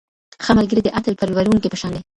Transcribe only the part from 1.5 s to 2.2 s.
په شان دی.